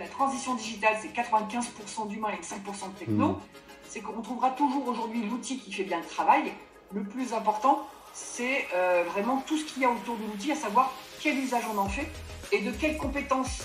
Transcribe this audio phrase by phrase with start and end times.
[0.00, 3.40] que la transition digitale, c'est 95% d'humain et 5% de techno, mmh.
[3.88, 6.52] c'est qu'on trouvera toujours aujourd'hui l'outil qui fait bien le travail.
[6.92, 10.56] Le plus important, c'est euh, vraiment tout ce qu'il y a autour de l'outil, à
[10.56, 12.08] savoir quel usage on en fait
[12.52, 13.62] et de quelles compétences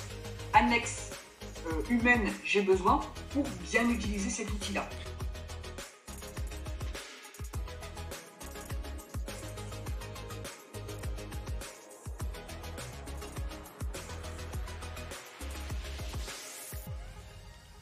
[0.53, 1.11] annexes
[1.67, 2.99] euh, humaines j'ai besoin
[3.31, 4.87] pour bien utiliser cet outil-là.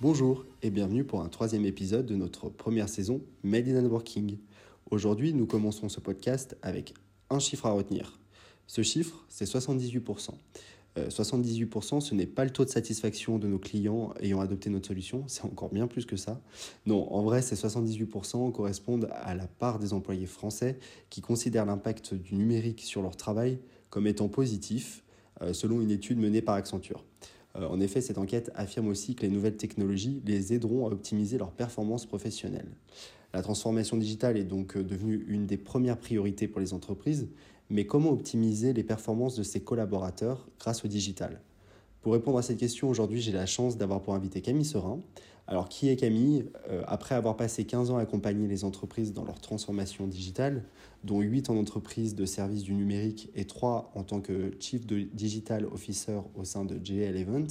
[0.04, 4.38] Bonjour et bienvenue pour un troisième épisode de notre première saison Made in Working.
[4.92, 6.94] Aujourd'hui, nous commençons ce podcast avec
[7.30, 8.20] un chiffre à retenir.
[8.68, 10.32] Ce chiffre, c'est 78%.
[10.98, 14.90] 78%, euh, ce n'est pas le taux de satisfaction de nos clients ayant adopté notre
[14.90, 16.42] solution, c'est encore bien plus que ça.
[16.86, 20.80] Non, en vrai, ces 78% correspondent à la part des employés français
[21.12, 23.58] qui considèrent l'impact du numérique sur leur travail
[23.90, 25.06] comme étant positif,
[25.42, 27.06] euh, selon une étude menée par Accenture.
[27.58, 31.38] Euh, en effet, cette enquête affirme aussi que les nouvelles technologies les aideront à optimiser
[31.38, 32.72] leurs performances professionnelles.
[33.34, 37.28] La transformation digitale est donc euh, devenue une des premières priorités pour les entreprises,
[37.70, 41.42] mais comment optimiser les performances de ses collaborateurs grâce au digital?
[42.04, 45.00] Pour répondre à cette question, aujourd'hui j'ai la chance d'avoir pour invité Camille Serin,
[45.48, 49.26] alors, qui est Camille euh, Après avoir passé 15 ans à accompagner les entreprises dans
[49.26, 50.64] leur transformation digitale,
[51.04, 55.66] dont 8 en entreprise de services du numérique et 3 en tant que Chief Digital
[55.66, 57.48] Officer au sein de JL Event,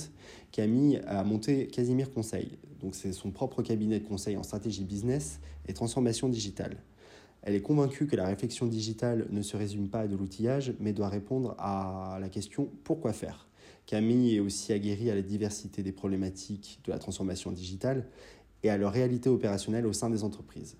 [0.52, 2.56] Camille a monté Casimir Conseil.
[2.80, 6.78] Donc, c'est son propre cabinet de conseil en stratégie business et transformation digitale.
[7.42, 10.94] Elle est convaincue que la réflexion digitale ne se résume pas à de l'outillage, mais
[10.94, 13.48] doit répondre à la question pourquoi faire?
[13.86, 18.06] Camille est aussi aguerrie à la diversité des problématiques de la transformation digitale
[18.62, 20.76] et à leur réalité opérationnelle au sein des entreprises.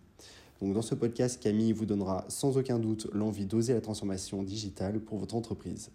[0.60, 5.00] Donc dans ce podcast, Camille vous donnera sans aucun doute l'envie d'oser la transformation digitale
[5.00, 5.90] pour votre entreprise.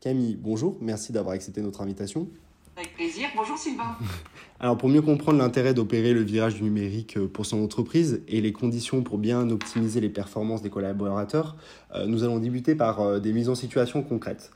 [0.00, 2.28] Camille, bonjour, merci d'avoir accepté notre invitation.
[2.76, 3.28] Avec plaisir.
[3.34, 3.96] Bonjour Sylvain.
[4.62, 8.42] Alors pour mieux comprendre l'intérêt d'opérer le virage du numérique euh, pour son entreprise et
[8.42, 11.56] les conditions pour bien optimiser les performances des collaborateurs,
[11.94, 14.50] euh, nous allons débuter par euh, des mises en situation concrètes.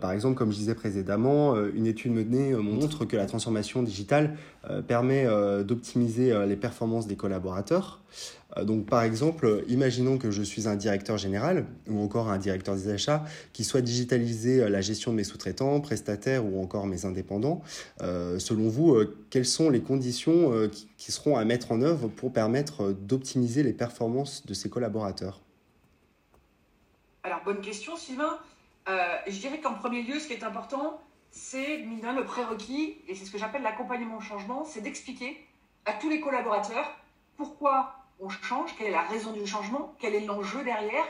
[0.00, 4.36] Par exemple, comme je disais précédemment, une étude menée montre que la transformation digitale
[4.88, 5.28] permet
[5.62, 8.00] d'optimiser les performances des collaborateurs.
[8.64, 12.88] Donc, par exemple, imaginons que je suis un directeur général ou encore un directeur des
[12.88, 17.62] achats qui souhaite digitaliser la gestion de mes sous-traitants, prestataires ou encore mes indépendants.
[18.00, 18.96] Selon vous,
[19.30, 24.44] quelles sont les conditions qui seront à mettre en œuvre pour permettre d'optimiser les performances
[24.44, 25.40] de ces collaborateurs?
[27.22, 28.38] Alors, bonne question, Sylvain.
[28.86, 33.30] je dirais qu'en premier lieu, ce qui est important, c'est le prérequis, et c'est ce
[33.30, 35.38] que j'appelle l'accompagnement au changement, c'est d'expliquer
[35.84, 36.90] à tous les collaborateurs
[37.36, 41.04] pourquoi on change, quelle est la raison du changement, quel est l'enjeu derrière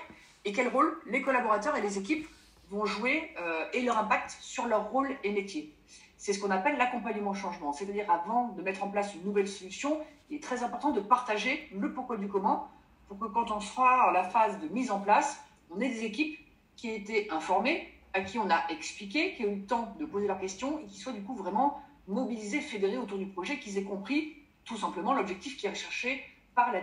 [0.44, 2.28] et quel rôle les collaborateurs et les équipes
[2.70, 5.74] vont jouer euh, et leur impact sur leur rôle et métier.
[6.20, 7.72] C'est ce qu'on appelle l'accompagnement changement.
[7.72, 9.98] C'est-à-dire avant de mettre en place une nouvelle solution,
[10.28, 12.68] il est très important de partager le pourquoi du comment
[13.08, 16.04] pour que quand on sera à la phase de mise en place, on ait des
[16.04, 16.38] équipes
[16.76, 20.04] qui aient été informées, à qui on a expliqué, qui ont eu le temps de
[20.04, 23.78] poser leurs questions et qui soient du coup vraiment mobilisées, fédérées autour du projet, qu'ils
[23.78, 24.36] aient compris
[24.66, 26.22] tout simplement l'objectif qui est recherché
[26.60, 26.80] par la,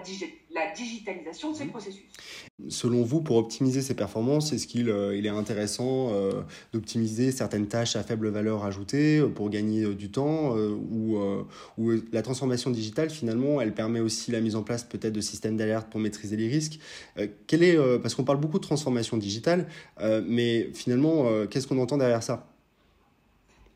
[0.53, 1.69] la digitalisation de ces mhm.
[1.71, 2.03] processus.
[2.69, 6.41] Selon vous, pour optimiser ces performances, est-ce qu'il euh, il est intéressant euh,
[6.73, 11.17] d'optimiser certaines tâches à faible valeur ajoutée euh, pour gagner du temps ou,
[11.77, 15.57] ou la transformation digitale, finalement, elle permet aussi la mise en place peut-être de systèmes
[15.57, 16.79] d'alerte pour maîtriser les risques
[17.47, 19.67] quel est, Parce qu'on parle beaucoup de transformation digitale,
[20.25, 22.47] mais finalement, qu'est-ce qu'on entend derrière ça?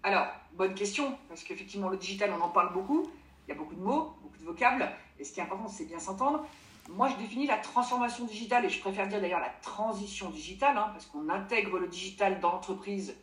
[0.04, 3.08] Alors, bonne question, parce qu'effectivement, le digital, on en parle beaucoup,
[3.48, 4.90] il y a beaucoup de mots, beaucoup de vocables.
[5.20, 6.46] Et ce qui est important, c'est bien s'entendre.
[6.90, 10.90] Moi, je définis la transformation digitale, et je préfère dire d'ailleurs la transition digitale, hein,
[10.94, 13.16] parce qu'on intègre le digital dans l'entreprise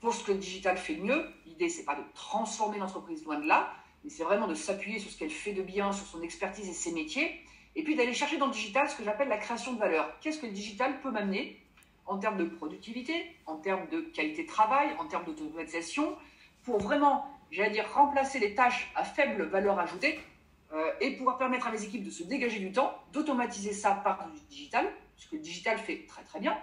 [0.00, 1.26] pour ce que le digital fait mieux.
[1.46, 3.72] L'idée, c'est pas de transformer l'entreprise, loin de là,
[4.04, 6.72] mais c'est vraiment de s'appuyer sur ce qu'elle fait de bien, sur son expertise et
[6.72, 7.42] ses métiers,
[7.74, 10.18] et puis d'aller chercher dans le digital ce que j'appelle la création de valeur.
[10.20, 11.60] Qu'est-ce que le digital peut m'amener
[12.06, 16.16] en termes de productivité, en termes de qualité de travail, en termes d'automatisation,
[16.64, 20.20] pour vraiment, j'allais dire, remplacer les tâches à faible valeur ajoutée
[20.72, 24.28] euh, et pouvoir permettre à mes équipes de se dégager du temps, d'automatiser ça par
[24.30, 24.86] du digital,
[25.16, 26.56] ce que le digital fait très très bien,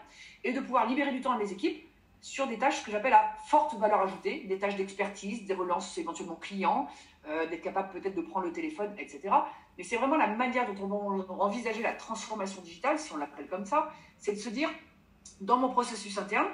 [0.44, 1.84] et de pouvoir libérer du temps à mes équipes
[2.22, 6.36] sur des tâches que j'appelle à forte valeur ajoutée, des tâches d'expertise, des relances éventuellement
[6.36, 6.88] clients,
[7.28, 9.30] euh, d'être capable peut-être de prendre le téléphone, etc.
[9.78, 13.48] Mais c'est vraiment la manière dont on va envisager la transformation digitale, si on l'appelle
[13.48, 14.70] comme ça, c'est de se dire,
[15.42, 16.48] dans mon processus interne,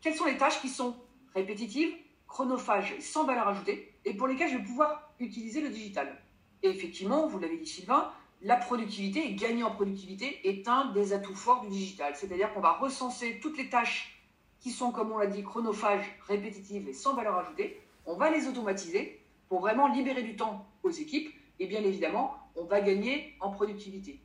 [0.00, 0.96] quelles sont les tâches qui sont
[1.34, 1.94] répétitives,
[2.28, 6.16] chronophages sans valeur ajoutée, et pour lesquelles je vais pouvoir utiliser le digital.
[6.62, 11.12] Et effectivement, vous l'avez dit Sylvain, la productivité et gagner en productivité est un des
[11.12, 12.14] atouts forts du digital.
[12.14, 14.22] C'est-à-dire qu'on va recenser toutes les tâches
[14.60, 17.80] qui sont, comme on l'a dit, chronophages, répétitives et sans valeur ajoutée.
[18.06, 21.34] On va les automatiser pour vraiment libérer du temps aux équipes.
[21.60, 24.20] Et bien évidemment, on va gagner en productivité.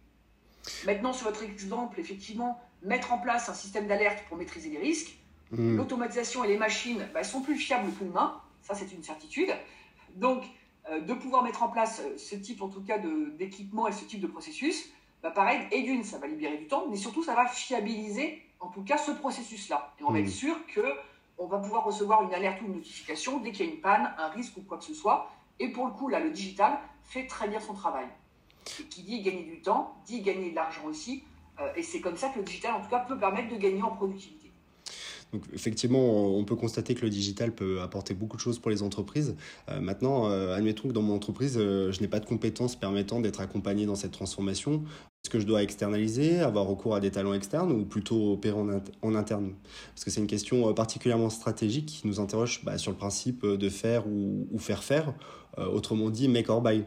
[0.85, 5.17] Maintenant, sur votre exemple, effectivement, mettre en place un système d'alerte pour maîtriser les risques.
[5.53, 5.77] Hmm.
[5.77, 9.53] L'automatisation et les machines bah, sont plus fiables que l'humain, ça c'est une certitude.
[10.15, 10.43] Donc,
[10.89, 12.97] euh, de pouvoir mettre en place euh, ce type, en tout cas,
[13.37, 14.89] d'équipement et ce type de processus,
[15.21, 18.67] bah, pareil, et d'une, ça va libérer du temps, mais surtout, ça va fiabiliser, en
[18.67, 19.93] tout cas, ce processus-là.
[19.99, 20.29] Et on va être hmm.
[20.29, 23.79] sûr qu'on va pouvoir recevoir une alerte ou une notification dès qu'il y a une
[23.79, 25.31] panne, un risque ou quoi que ce soit.
[25.59, 28.07] Et pour le coup, là, le digital fait très bien son travail.
[28.79, 31.23] Et qui dit gagner du temps, dit gagner de l'argent aussi.
[31.59, 33.83] Euh, et c'est comme ça que le digital, en tout cas, peut permettre de gagner
[33.83, 34.42] en productivité.
[35.33, 38.83] Donc, effectivement, on peut constater que le digital peut apporter beaucoup de choses pour les
[38.83, 39.35] entreprises.
[39.69, 43.41] Euh, maintenant, euh, admettons que dans mon entreprise, je n'ai pas de compétences permettant d'être
[43.41, 44.83] accompagné dans cette transformation.
[45.23, 48.57] Est-ce que je dois externaliser, avoir recours à des talents externes ou plutôt opérer
[49.01, 49.53] en, interne?
[49.95, 53.69] Parce que c'est une question particulièrement stratégique qui nous interroge bah, sur le principe de
[53.69, 55.13] faire ou, faire faire,
[55.57, 56.83] autrement dit make or buy.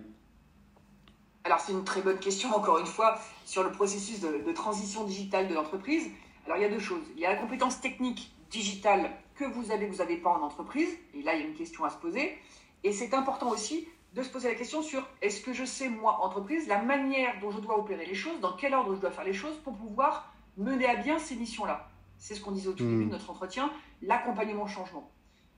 [1.46, 5.48] Alors c'est une très bonne question, encore une fois, sur le processus de, transition digitale
[5.48, 6.10] de l'entreprise.
[6.44, 7.04] Alors il y a deux choses.
[7.14, 10.88] Il y a la compétence technique digitale que vous avez, vous n'avez pas en entreprise.
[11.14, 12.38] Et là, il y a une question à se poser.
[12.84, 16.20] Et c'est important aussi de se poser la question sur est-ce que je sais, moi,
[16.22, 19.24] entreprise, la manière dont je dois opérer les choses, dans quel ordre je dois faire
[19.24, 21.90] les choses pour pouvoir mener à bien ces missions-là?
[22.18, 23.10] C'est ce qu'on disait au tout début de hmm.
[23.10, 23.70] notre entretien,
[24.00, 25.10] l'accompagnement au changement.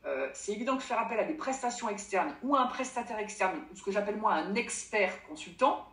[0.06, 3.58] Euh, c'est évident que faire appel à des prestations externes ou à un prestataire externe,
[3.73, 5.87] ou ce que j'appelle moi un expert consultant,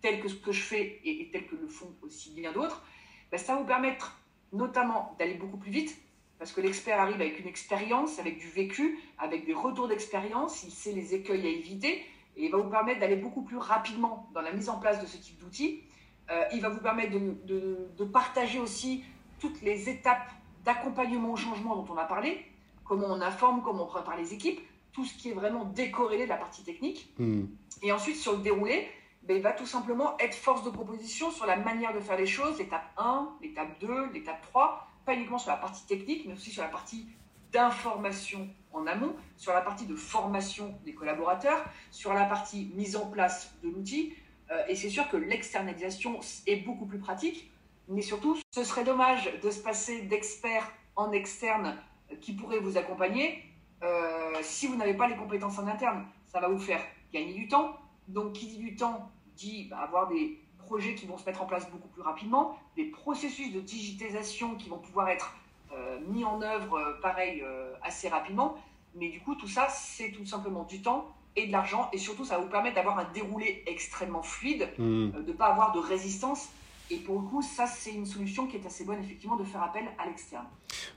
[0.00, 2.82] tel que ce que je fais et, tel que le font aussi bien d'autres,
[3.30, 4.18] ben, ça va vous permettre
[4.52, 5.96] notamment d'aller beaucoup plus vite,
[6.42, 10.72] parce que l'expert arrive avec une expérience, avec du vécu, avec des retours d'expérience, il
[10.72, 12.04] sait les écueils à éviter,
[12.36, 15.06] et il va vous permettre d'aller beaucoup plus rapidement dans la mise en place de
[15.06, 15.84] ce type d'outils.
[16.32, 19.04] Euh, il va vous permettre de, de partager aussi
[19.38, 20.32] toutes les étapes
[20.64, 22.44] d'accompagnement au changement dont on a parlé,
[22.82, 24.60] comment on informe, comment on prépare les équipes,
[24.92, 27.14] tout ce qui est vraiment décorrélé de la partie technique.
[27.20, 27.44] Hmm.
[27.82, 28.88] Et ensuite, sur le déroulé,
[29.22, 32.26] ben, il va tout simplement être force de proposition sur la manière de faire les
[32.26, 36.50] choses, l'étape 1, l'étape 2, l'étape 3, pas uniquement sur la partie technique, mais aussi
[36.50, 37.06] sur la partie
[37.52, 43.06] d'information en amont, sur la partie de formation des collaborateurs, sur la partie mise en
[43.06, 44.14] place de l'outil.
[44.50, 47.50] Euh, et c'est sûr que l'externalisation est beaucoup plus pratique,
[47.88, 51.76] mais surtout, ce serait dommage de se passer d'expert en externe
[52.20, 53.42] qui pourrait vous accompagner
[53.82, 56.06] euh, si vous n'avez pas les compétences en interne.
[56.26, 56.80] Ça va vous faire
[57.12, 57.76] gagner du temps.
[58.08, 60.41] Donc, qui dit du temps dit bah, avoir des
[60.72, 64.70] projets qui vont se mettre en place beaucoup plus rapidement, des processus de digitalisation qui
[64.70, 65.34] vont pouvoir être
[65.74, 67.44] euh, mis en œuvre, euh, pareil,
[67.82, 68.56] assez rapidement.
[68.94, 71.90] Mais du coup, tout ça, c'est tout simplement du temps et de l'argent.
[71.92, 75.10] Et surtout, ça va vous permettre d'avoir un déroulé extrêmement fluide, mmh.
[75.10, 76.48] de ne pas avoir de résistance
[76.92, 79.62] et pour le coup, ça, c'est une solution qui est assez bonne, effectivement, de faire
[79.62, 80.44] appel à l'externe.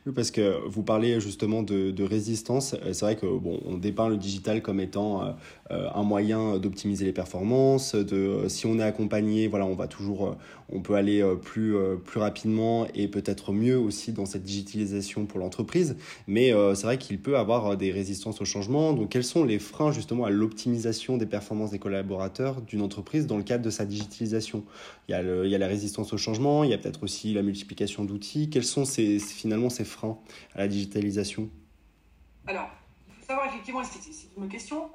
[0.05, 2.73] Oui, parce que vous parlez justement de, résistance.
[2.73, 5.31] Euh, c'est vrai que bon, on dépeint le digital comme étant euh,
[5.71, 7.95] euh, un moyen d'optimiser les performances.
[7.95, 10.35] De, si on est accompagné, voilà, on va toujours,
[10.69, 11.75] on peut aller plus,
[12.05, 15.95] plus rapidement et peut-être mieux aussi dans cette digitalisation pour l'entreprise.
[16.27, 18.93] Mais c'est vrai qu'il peut avoir des résistances au changement.
[18.93, 23.37] Donc, quels sont les freins justement à l'optimisation des performances des collaborateurs d'une entreprise dans
[23.37, 24.63] le cadre de sa digitalisation?
[25.07, 28.49] Il y, a la résistance au changement, il y a peut-être aussi la multiplication d'outils.
[28.49, 30.17] Quels sont ces, finalement ces freins
[30.55, 31.47] à la digitalisation?
[32.47, 32.69] Alors,
[33.07, 33.99] il faut savoir effectivement, c'est
[34.35, 34.89] une question,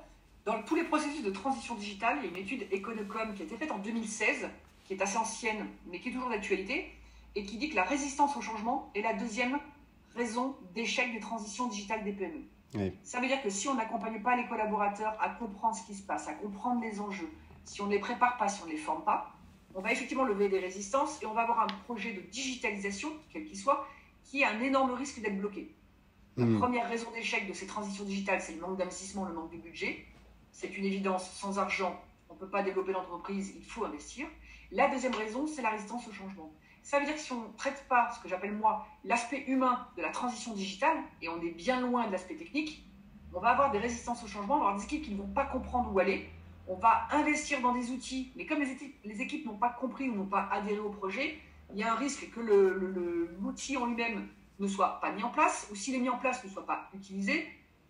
[0.45, 3.45] dans tous les processus de transition digitale, il y a une étude Econocom qui a
[3.45, 4.49] été faite en 2016,
[4.85, 6.87] qui est assez ancienne, mais qui est toujours d'actualité,
[7.37, 9.61] et qui dit que la résistance au changement est la deuxième
[10.17, 12.91] raison d'échec des transitions digitales des PME.
[13.05, 16.03] Ça veut dire que si on n'accompagne pas les collaborateurs à comprendre ce qui se
[16.03, 17.31] passe, à comprendre les enjeux,
[17.65, 19.33] si on ne les prépare pas, si on ne les forme pas,
[19.75, 23.45] on va effectivement lever des résistances et on va avoir un projet de digitalisation, quel
[23.45, 23.87] qu'il soit,
[24.25, 25.75] qui a un énorme risque d'être bloqué.
[26.37, 26.59] La hmm.
[26.59, 30.07] première raison d'échec de ces transitions digitales, c'est le manque d'investissement, le manque de budget.
[30.53, 34.27] C'est une évidence, sans argent, on ne peut pas développer l'entreprise, il faut investir.
[34.73, 36.53] La deuxième raison, c'est la résistance au changement.
[36.83, 39.87] Ça veut dire que si on ne traite pas ce que j'appelle moi l'aspect humain
[39.97, 42.87] de la transition digitale, et on est bien loin de l'aspect technique,
[43.35, 45.29] on va avoir des résistances au changement, on va avoir des équipes qui ne vont
[45.29, 46.29] pas comprendre où aller,
[46.71, 50.25] on va investir dans des outils, mais comme les équipes, n'ont pas compris ou n'ont
[50.25, 51.37] pas adhéré au projet,
[51.73, 54.29] il y a un risque que l'outil en lui-même
[54.61, 56.89] ne soit pas mis en place, ou s'il est mis en place, ne soit pas
[56.95, 57.45] utilisé.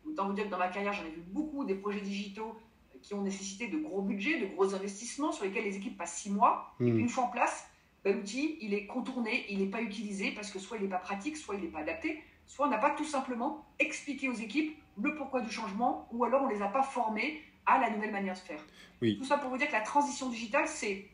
[0.06, 2.56] Autant vous dire que dans ma carrière, j'en ai vu beaucoup des projets digitaux
[3.02, 6.30] qui ont nécessité de gros budgets, de gros investissements, sur lesquels les équipes passent six
[6.30, 6.74] mois.
[6.80, 7.00] Et puis hmm.
[7.00, 7.66] une fois en place,
[8.02, 10.98] ben, l'outil, il est contourné, il n'est pas utilisé parce que soit il n'est pas
[10.98, 14.74] pratique, soit il n'est pas adapté, soit on n'a pas tout simplement expliqué aux équipes
[15.02, 18.12] le pourquoi du changement, ou alors on ne les a pas formés à la nouvelle
[18.12, 18.64] manière de faire.
[19.00, 21.06] Tout ça pour vous dire que la transition digitale, c'est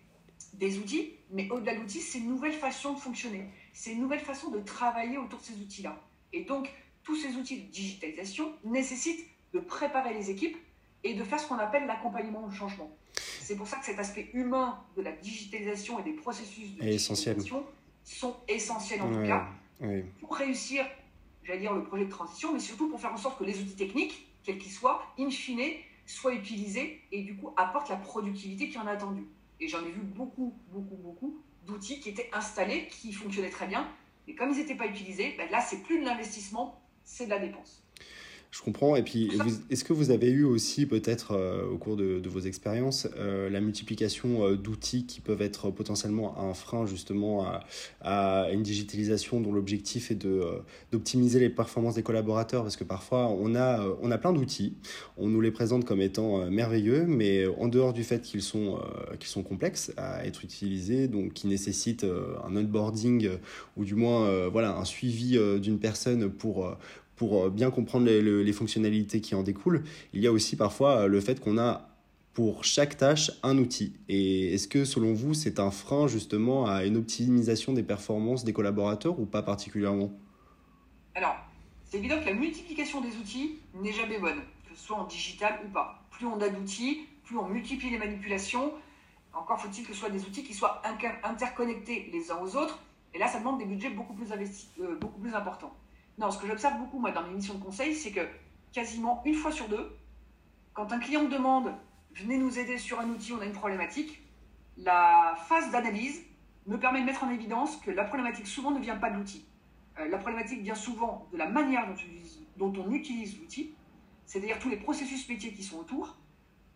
[0.55, 3.49] des outils, mais au-delà de l'outil, c'est une nouvelle façon de fonctionner.
[3.73, 6.01] C'est une nouvelle façon de travailler autour de ces outils-là.
[6.33, 6.71] Et donc,
[7.03, 10.57] tous ces outils de digitalisation nécessitent de préparer les équipes
[11.05, 12.91] et de faire ce qu'on appelle l'accompagnement au changement.
[13.41, 17.65] C'est pour ça que cet aspect humain de la digitalisation et des processus de digitalisation
[18.03, 19.49] sont essentiels en tout cas
[20.21, 20.85] pour réussir,
[21.45, 23.77] j'allais dire, le projet de transition, mais surtout pour faire en sorte que les outils
[23.77, 25.61] techniques, quels qu'ils soient, in fine,
[26.07, 29.27] soient utilisés et du coup apportent la productivité qui en a attendu.
[29.61, 33.89] Et j'en ai vu beaucoup, beaucoup, beaucoup d'outils qui étaient installés, qui fonctionnaient très bien,
[34.27, 37.39] mais comme ils n'étaient pas utilisés, ben là, c'est plus de l'investissement, c'est de la
[37.39, 37.86] dépense.
[38.57, 38.97] Je comprends.
[38.97, 39.31] Et puis,
[39.71, 43.61] est-ce que vous avez eu aussi, peut-être euh, au cours de, vos expériences, euh, la
[43.61, 47.47] multiplication euh, d'outils qui peuvent être potentiellement un frein justement
[48.01, 50.43] à, une digitalisation dont l'objectif est de,
[50.91, 52.63] d'optimiser les performances des collaborateurs?
[52.63, 54.73] Parce que parfois, on a, on a plein d'outils,
[55.19, 58.81] on nous les présente comme étant merveilleux, mais en dehors du fait qu'ils sont,
[59.19, 62.07] qu'ils sont complexes à être utilisés, donc qui nécessitent
[62.45, 63.29] un onboarding
[63.77, 66.75] ou du moins voilà, un suivi d'une personne pour
[67.17, 69.83] pour euh, bien comprendre les, fonctionnalités qui en découlent,
[70.13, 71.89] il y a aussi parfois euh, le fait qu'on a
[72.33, 73.95] pour chaque tâche un outil.
[74.09, 78.53] Et est-ce que selon vous, c'est un frein justement à une optimisation des performances des
[78.53, 80.13] collaborateurs ou pas particulièrement?
[81.15, 81.37] Alors,
[81.85, 85.61] c'est évident que la multiplication des outils n'est jamais bonne, que ce soit en digital
[85.67, 86.03] ou pas.
[86.11, 88.73] Plus on a d'outils, plus on multiplie les manipulations.
[89.33, 90.83] Encore faut-il que ce soit des outils qui soient
[91.25, 92.79] interconnectés les uns aux autres.
[93.15, 95.75] Et là, ça demande des budgets beaucoup plus, euh, beaucoup plus importants.
[96.19, 98.27] Non, ce que j'observe beaucoup, moi, dans mes missions de conseil, c'est que
[98.73, 99.97] quasiment une fois sur deux,
[100.73, 101.75] quand un client me demande
[102.15, 104.23] venez nous aider sur un outil, on a une problématique,
[104.79, 106.23] la phase d'analyse
[106.67, 109.45] me permet de mettre en évidence que la problématique souvent ne vient pas de l'outil.
[109.99, 111.87] Euh, la problématique vient souvent de la manière
[112.57, 113.75] dont, on utilise l'outil,
[114.25, 116.17] c'est-à-dire tous les processus métiers qui sont autour.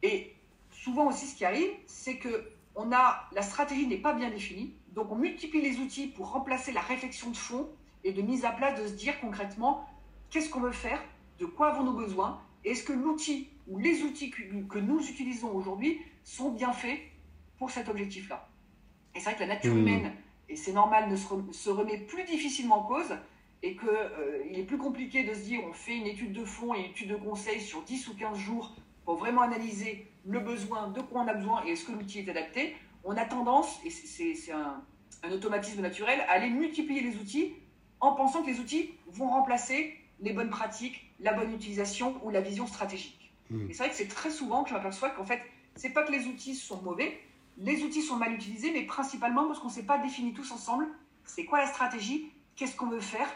[0.03, 0.35] Et
[0.71, 4.75] souvent aussi, ce qui arrive, c'est que on a, la stratégie n'est pas bien définie,
[4.93, 7.69] donc on multiplie les outils pour remplacer la réflexion de fond
[8.05, 9.87] et de mise à plat de se dire concrètement
[10.31, 11.03] qu'est-ce qu'on veut faire,
[11.39, 16.51] de quoi avons-nous besoin, est-ce que l'outil ou les outils que, nous utilisons aujourd'hui sont
[16.51, 16.99] bien faits
[17.59, 18.49] pour cet objectif-là.
[19.15, 19.79] Et c'est vrai que la nature mmh.
[19.79, 20.13] humaine,
[20.49, 23.17] et c'est normal, ne se, remet plus difficilement en cause
[23.63, 26.75] et qu'il euh, est plus compliqué de se dire on fait une étude de fond
[26.75, 30.89] et une étude de conseil sur 10 ou 15 jours pour vraiment analyser le besoin,
[30.89, 32.75] de quoi on a besoin et est-ce que l'outil est adapté.
[33.05, 34.83] On a tendance, et c'est un,
[35.23, 37.55] un automatisme naturel, à aller multiplier les outils
[38.01, 42.41] en pensant que les outils vont remplacer les bonnes pratiques, la bonne utilisation ou la
[42.41, 43.31] vision stratégique.
[43.51, 43.71] Hmm.
[43.71, 45.41] Et c'est vrai que c'est très souvent que je m'aperçois qu'en fait,
[45.77, 47.19] c'est pas que les outils sont mauvais,
[47.59, 50.89] les outils sont mal utilisés, mais principalement parce qu'on ne s'est pas défini tous ensemble
[51.31, 53.29] c'est quoi la stratégie, qu'est-ce qu'on veut faire,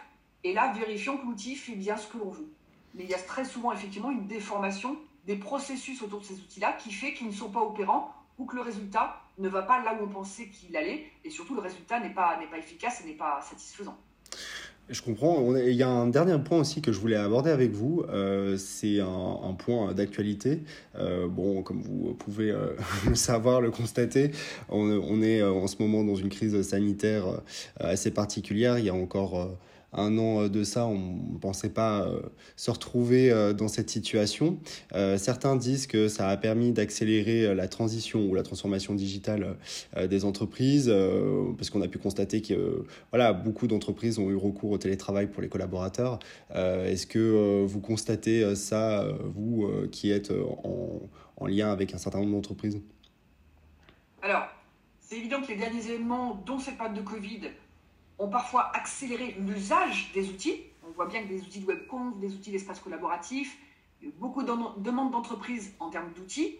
[0.43, 2.51] et là, vérifions que l'outil fait bien ce que l'on veut.
[2.95, 6.75] Mais il y a très souvent effectivement une déformation des processus autour de ces outils-là
[6.75, 9.95] qui fait qu'ils ne sont pas opérants ou que le résultat ne va pas là
[9.95, 13.15] où on pensait qu'il allait, et surtout le résultat n'est pas, pas efficace et n'est
[13.15, 13.97] pas satisfaisant.
[14.91, 15.57] Je comprends.
[15.57, 18.05] Il y a un dernier point aussi que je voulais aborder avec vous.
[18.11, 20.63] Euh, c'est un, point d'actualité.
[20.99, 22.77] Euh, bon, comme vous pouvez euh,
[23.09, 24.33] le savoir, le constater,
[24.69, 27.25] on, on, est en ce moment dans une crise sanitaire
[27.79, 28.79] assez particulière.
[28.79, 29.57] Il y a encore
[29.95, 30.99] un an euh, de ça, on
[31.33, 32.21] ne pensait pas euh,
[32.57, 34.59] se retrouver euh, dans cette situation.
[35.17, 39.57] certains disent que ça a permis d'accélérer la transition ou la transformation digitale
[40.09, 40.93] des entreprises,
[41.57, 45.43] parce qu'on a pu constater que voilà, beaucoup d'entreprises ont eu recours au télétravail pour
[45.43, 46.19] les collaborateurs.
[46.55, 51.03] Est-ce que vous constatez ça, vous qui êtes en,
[51.37, 52.81] en lien avec un certain nombre d'entreprises?
[54.23, 54.47] Alors,
[55.01, 57.41] c'est évident que les derniers événements, dont cette période de Covid,
[58.19, 60.63] ont parfois accéléré l'usage des outils.
[60.87, 63.57] On voit bien que des outils de webconf, des outils d'espace collaboratif,
[64.19, 66.59] beaucoup de demandes d'entreprises en termes d'outils.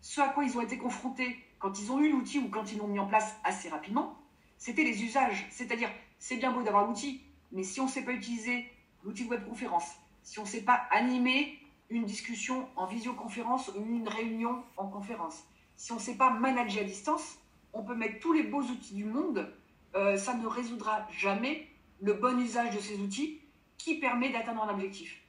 [0.00, 2.78] Ce à quoi ils ont été confrontés quand ils ont eu l'outil ou quand ils
[2.78, 4.18] l'ont mis en place assez rapidement,
[4.58, 5.46] c'était les usages.
[5.50, 8.70] C'est-à-dire, c'est bien beau d'avoir l'outil, mais si on ne sait pas utiliser
[9.02, 9.92] l'outil de webconférence,
[10.22, 11.58] si on ne sait pas animer
[11.90, 15.42] une discussion en visioconférence ou une réunion en conférence,
[15.76, 17.38] si on ne sait pas manager à distance,
[17.72, 19.50] on peut mettre tous les beaux outils du monde,
[19.94, 21.68] euh, ça ne résoudra jamais
[22.00, 23.40] le bon usage de ces outils
[23.78, 25.20] qui permet d'atteindre un objectif.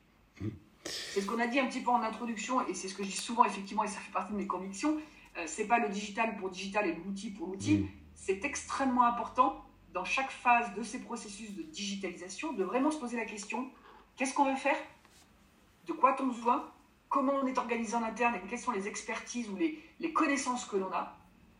[0.41, 0.50] Mmh.
[0.86, 3.10] C'est ce qu'on a dit un petit peu en introduction et c'est ce que je
[3.10, 4.98] dis souvent effectivement et ça fait partie de mes convictions.
[5.38, 7.77] Euh, c'est pas le digital pour digital et l'outil pour l'outil.
[7.77, 7.89] Mmh.
[8.15, 13.17] C'est extrêmement important dans chaque phase de ces processus de digitalisation de vraiment se poser
[13.17, 13.69] la question
[14.15, 14.77] qu'est-ce qu'on veut faire?
[15.88, 16.72] De quoi a-t-on besoin
[17.10, 18.36] Comment on est organisé en interne?
[18.36, 21.17] Et quelles sont les expertises ou les, les connaissances que l'on a?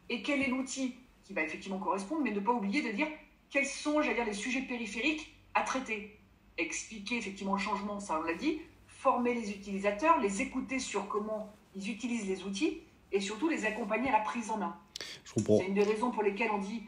[0.09, 0.95] Et quel est l'outil
[1.25, 3.08] qui va effectivement correspondre, mais ne pas oublier de dire
[3.50, 6.17] quels sont, j'allais dire, les sujets périphériques à traiter.
[6.58, 11.51] Expliquer effectivement le changement, ça on l'a dit, former les utilisateurs, les écouter sur comment
[11.75, 14.77] ils utilisent les outils et surtout les accompagner à la prise en main.
[15.24, 16.84] C'est une des raisons pour lesquelles on dit,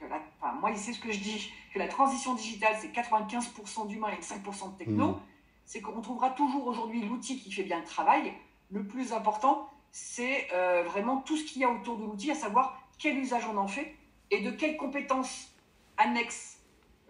[0.00, 3.86] que la, enfin, moi c'est ce que je dis, que la transition digitale c'est 95%
[3.86, 5.08] d'humain et 5% de techno.
[5.08, 5.20] Mmh.
[5.64, 8.32] C'est qu'on trouvera toujours aujourd'hui l'outil qui fait bien le travail,
[8.70, 12.34] Le plus important, c'est euh, vraiment tout ce qu'il y a autour de l'outil, à
[12.34, 13.96] savoir quel usage on en fait
[14.30, 15.52] et de quelles compétences
[15.96, 16.60] annexes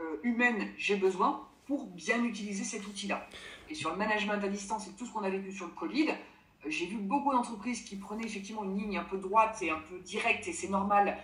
[0.01, 3.29] euh, humaines j'ai besoin pour bien utiliser cet outil-là.
[3.69, 6.09] Et sur le management à distance et tout ce qu'on a vécu sur le Covid,
[6.09, 9.79] euh, j'ai vu beaucoup d'entreprises qui prenaient effectivement une ligne un peu droite et un
[9.79, 11.19] peu directe, et c'est normal,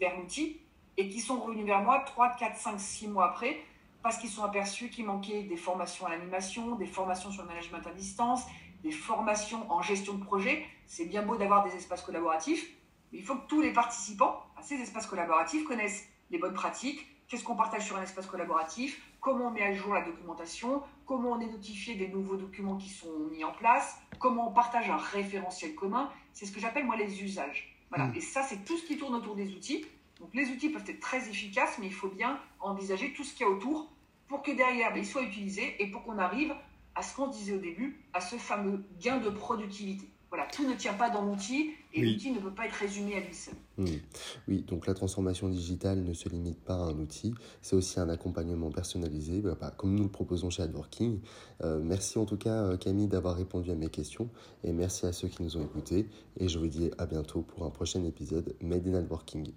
[0.00, 0.60] vers l'outil,
[0.96, 3.60] et qui sont revenus vers moi 3, 4, 5, 6 mois après,
[4.02, 7.84] parce qu'ils sont aperçus qu'il manquait des formations à l'animation, des formations sur le management
[7.86, 8.44] à distance,
[8.82, 10.64] des formations en gestion de projet.
[10.86, 12.70] C'est bien beau d'avoir des espaces collaboratifs,
[13.14, 17.06] mais il faut que tous les participants à ces espaces collaboratifs connaissent les bonnes pratiques,
[17.28, 21.30] qu'est-ce qu'on partage sur un espace collaboratif, comment on met à jour la documentation, comment
[21.30, 24.96] on est notifié des nouveaux documents qui sont mis en place, comment on partage un
[24.96, 26.10] référentiel commun.
[26.32, 27.72] C'est ce que j'appelle moi les usages.
[27.90, 28.06] Voilà.
[28.06, 28.16] Mmh.
[28.16, 29.86] Et ça, c'est tout ce qui tourne autour des outils.
[30.18, 33.46] Donc les outils peuvent être très efficaces, mais il faut bien envisager tout ce qu'il
[33.46, 33.92] y a autour
[34.26, 36.52] pour que derrière, ben, ils soient utilisés et pour qu'on arrive
[36.96, 40.08] à ce qu'on disait au début, à ce fameux gain de productivité.
[40.34, 43.20] Voilà, tout ne tient pas dans l'outil et l'outil ne peut pas être résumé à
[43.20, 43.54] lui seul.
[43.76, 44.00] Hmm.
[44.48, 48.08] Oui, donc la transformation digitale ne se limite pas à un outil, c'est aussi un
[48.08, 51.20] accompagnement personnalisé, bah, bah, comme nous le proposons chez AdWorking.
[51.62, 54.28] Euh, merci en tout cas euh, Camille d'avoir répondu à mes questions
[54.64, 56.08] et merci à ceux qui nous ont écoutés
[56.40, 59.52] et je vous dis à bientôt pour un prochain épisode Made in AdWorking.